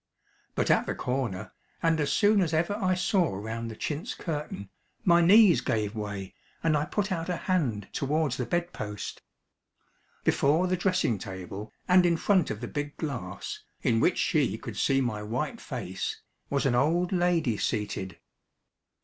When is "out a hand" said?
7.11-7.87